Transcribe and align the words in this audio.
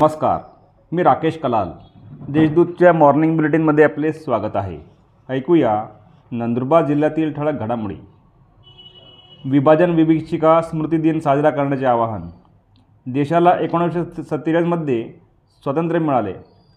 नमस्कार 0.00 0.38
मी 0.92 1.02
राकेश 1.02 1.38
कलाल. 1.38 1.68
देशदूतच्या 2.28 2.92
मॉर्निंग 2.92 3.36
बुलेटिनमध्ये 3.36 3.84
आपले 3.84 4.12
स्वागत 4.12 4.56
आहे. 4.56 4.78
ऐकूया 5.28 5.86
नंदुरबार 6.30 6.86
जिल्ह्यातील 6.86 7.32
ठळक 7.32 7.52
घडामोडी. 7.52 7.94
विभाजन 9.44 9.90
विभीषिका 9.90 10.62
स्मृती 10.62 10.96
दिन 10.96 11.20
साजरा 11.20 11.50
करण्याचे 11.50 11.86
आवाहन. 11.86 12.22
देशाला 13.06 13.56
एकोणीसशे 13.60 14.22
सत्तेचाळीसमध्ये 14.22 15.12
स्वातंत्र्य 15.62 16.00
मिळाले. 16.00 16.32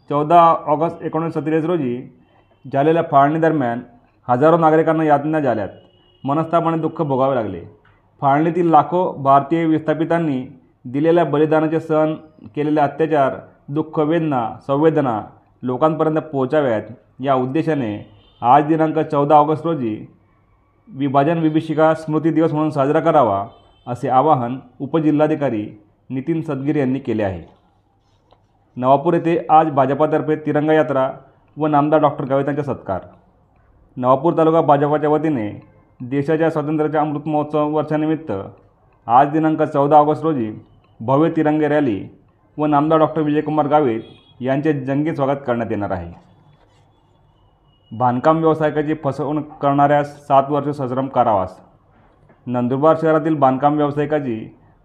चौदा 0.10 0.56
ऑगस्ट 0.66 1.04
एकोणीसशे 1.04 1.40
सत्तेचाळीस 1.40 1.66
रोजी 1.66 2.20
झालेल्या 2.74 3.04
फाळणीदरम्यान 3.12 3.80
हजारो 4.30 4.58
नागरिकांना 4.58 5.04
यातना 5.04 5.40
झाल्यात. 5.40 5.70
मनस्ताप 6.24 6.68
आणि 6.68 6.82
दुःख 6.82 7.02
भोगावे 7.02 7.36
लागले. 7.36 7.62
फाळणीतील 8.22 8.70
लाखो 8.70 9.12
भारतीय 9.12 9.66
विस्थापितांनी 9.66 10.48
दिलेल्या 10.86 11.26
बलिदानाचे 11.26 11.80
सण 11.80 12.14
केलेले 12.58 12.80
अत्याचार 12.82 13.36
दुःख 13.70 14.00
वेदना 14.00 14.42
संवेदना 14.68 15.22
लोकांपर्यंत 15.64 16.18
पोहोचाव्यात. 16.32 16.82
या 17.20 17.34
उद्देशाने 17.36 17.90
आज 18.42 18.66
दिनांक 18.66 18.98
चौदा 19.00 19.36
ऑगस्ट 19.36 19.66
रोजी 19.66 19.94
विभाजन 20.88 21.38
विभीषिका 21.38 21.94
स्मृती 21.94 22.32
दिवस 22.32 22.54
म्हणून 22.54 22.70
साजरा 22.70 23.00
करावा 23.00 23.46
असे 23.88 24.10
आवाहन 24.10 24.58
उपजिल्हाधिकारी 24.82 25.66
नितीन 26.10 26.42
सदगीर 26.42 26.76
यांनी 26.76 27.00
केले 27.00 27.24
आहे. 27.24 27.44
नवापूर 28.78 29.14
येथे 29.14 29.38
आज 29.50 29.72
भाजपातर्फे 29.72 30.36
तिरंगा 30.36 30.74
यात्रा 30.74 31.10
व 31.58 31.68
नामदार 31.68 32.00
डॉक्टर 32.00 32.26
कवितांचा 32.26 32.64
सत्कार. 32.64 33.00
नवापूर 33.98 34.38
तालुका 34.38 34.62
भाजपाच्या 34.62 35.10
वतीने 35.10 35.50
देशाच्या 36.00 36.50
स्वातंत्र्याच्या 36.50 37.02
अमृत 37.02 37.28
महोत्सव 37.28 37.70
वर्षानिमित्त 37.70 38.32
आज 39.08 39.32
दिनांक 39.32 39.62
चौदा 39.64 39.98
ऑगस्ट 39.98 40.24
रोजी 40.24 40.52
भव्य 41.00 41.30
तिरंगे 41.30 41.68
रॅली 41.68 42.00
व 42.60 42.66
नामदार 42.66 43.00
डॉक्टर 43.00 43.22
विजयकुमार 43.22 43.68
गावित 43.68 44.02
यांचे 44.42 44.72
जंगी 44.86 45.14
स्वागत 45.16 45.40
करण्यात 45.48 45.72
येणार 45.72 45.92
आहे. 45.92 46.12
बांधकाम 47.92 48.38
व्यावसायिकाची 48.38 48.94
फसवणूक 49.04 49.52
करणाऱ्यास 49.62 50.16
सात 50.28 50.50
वर्ष 50.50 50.68
सश्रम 50.78 51.08
कारावास 51.08 51.60
नंदुरबार 52.48 52.96
शहरातील 53.02 53.36
बांधकाम 53.36 53.76
व्यावसायिकाची 53.76 54.40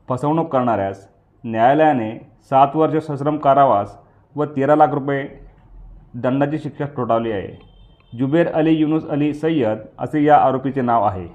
फसवणूक 0.08 0.52
करणाऱ्यास 0.52 1.06
न्यायालयाने 1.44 2.10
सात 2.50 2.76
वर्ष 2.76 3.04
सश्रम 3.06 3.36
कारावास 3.36 3.96
व 4.36 4.44
तेरा 4.56 4.76
लाख 4.76 4.88
रुपये 4.88 5.24
दंडाची 6.14 6.58
शिक्षा 6.58 6.84
ठोठावली 6.96 7.32
आहे. 7.32 7.56
जुबेर 8.18 8.52
अली 8.52 8.74
युनुस 8.74 9.08
अली 9.08 9.32
सय्यद 9.34 9.78
असे 9.98 10.24
या 10.24 10.36
आरोपीचे 10.38 10.80
नाव 10.80 11.04
आहे. 11.04 11.26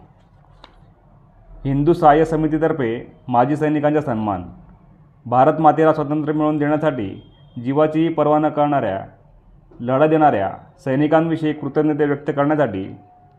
हिंदू 1.66 1.94
सहाय्य 1.94 2.26
समितीतर्फे 2.26 2.96
माजी 3.28 3.56
सैनिकांचा 3.56 4.02
सन्मान 4.02 4.44
भारत 5.30 5.54
मातेला 5.60 5.94
स्वातंत्र्य 5.94 6.34
मिळवून 6.34 6.58
देण्यासाठी 6.58 7.24
जीवाचीही 7.64 8.10
पर्वा 8.10 8.40
न 8.40 8.50
करणाऱ्या 8.50 9.06
लढा 9.80 10.08
देणाऱ्या 10.08 10.52
सैनिकांविषयी 10.80 11.54
कृतज्ञता 11.54 12.04
व्यक्त 12.04 12.28
करण्यासाठी 12.28 12.84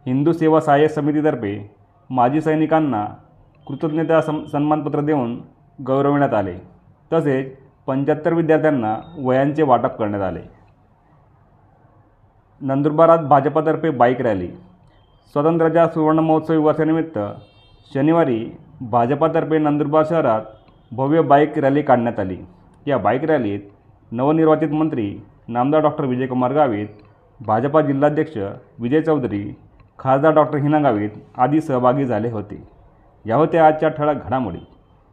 हिंदू 0.06 0.32
सेवा 0.32 0.60
सहाय्य 0.60 0.88
समितीतर्फे 0.88 1.74
माजी 2.10 2.40
सैनिकांना 2.40 3.06
कृतज्ञता 3.66 4.20
सम 4.22 4.44
सन्मानपत्र 4.44 5.00
देऊन 5.00 5.40
गौरविण्यात 5.86 6.34
आले. 6.34 6.54
तसेच 7.12 7.56
पंच्याहत्तर 7.86 8.32
विद्यार्थ्यांना 8.32 8.96
वयांचे 9.18 9.62
वाटप 9.62 9.96
करण्यात 9.98 10.22
आले. 10.22 10.40
नंदुरबारात 12.60 13.18
भाजपातर्फे 13.18 13.90
बाईक 13.90 14.20
रॅली. 14.20 14.48
स्वातंत्र्याच्या 15.32 15.88
सुवर्ण 15.88 16.18
महोत्सवी 16.18 16.56
वर्षानिमित्त 16.56 17.18
शनिवारी 17.94 18.56
भाजपातर्फे 18.80 19.58
नंदुरबार 19.58 20.04
शहरात 20.08 20.42
भव्य 20.92 21.20
बाईक 21.20 21.58
रॅली 21.58 21.82
काढण्यात 21.82 22.20
आली. 22.20 22.36
या 22.86 22.98
बाईक 22.98 23.24
रॅलीत 23.24 23.60
नवनिर्वाचित 24.12 24.68
मंत्री 24.68 25.20
नामदार 25.48 25.80
डॉक्टर 25.80 26.04
विजयकुमार 26.04 26.52
गावित 26.52 26.86
भाजपा 27.46 27.80
जिल्हाध्यक्ष 27.80 28.38
विजय 28.78 29.00
चौधरी 29.00 29.54
खासदार 29.98 30.34
डॉक्टर 30.34 30.58
हिना 30.58 30.78
गावित 30.78 31.10
आदी 31.36 31.60
सहभागी 31.60 32.04
झाले 32.04 32.30
होते. 32.30 32.68
या 33.26 33.36
होत्या 33.36 33.66
आजच्या 33.66 33.88
ठळक 33.88 34.26
घडामोडी. 34.26 34.66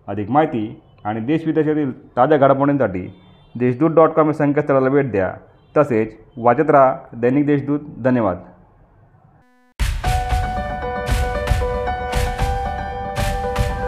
अधिक 0.08 0.32
माहिती 0.32 0.82
आणि 1.04 1.20
देशविदेशातील 1.20 2.18
ताज्या 2.18 2.38
घडामोडींसाठी 2.38 3.14
देशदूत 3.60 3.92
डॉट 3.92 4.10
कॉम 4.10 4.28
या 4.28 4.34
संकेतस्थळाला 4.34 4.90
भेट 4.90 5.12
द्या. 5.12 5.34
तसेच 5.78 6.18
वाचत 6.38 6.70
राहा 6.70 6.98
दैनिक 7.14 7.46
देशदूत. 7.46 7.80
धन्यवाद. 8.04 8.38